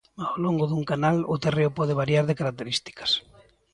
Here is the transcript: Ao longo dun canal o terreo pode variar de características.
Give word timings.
Ao 0.25 0.35
longo 0.45 0.65
dun 0.71 0.83
canal 0.91 1.17
o 1.33 1.35
terreo 1.43 1.71
pode 1.77 1.97
variar 2.01 2.25
de 2.27 2.37
características. 2.39 3.11